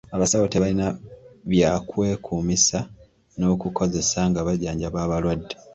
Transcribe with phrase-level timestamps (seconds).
[0.15, 0.87] Abasawo tebalina
[1.51, 2.79] bya kwekumisa
[3.37, 5.55] n'okukozesa nga bajjanjaba abalwadde.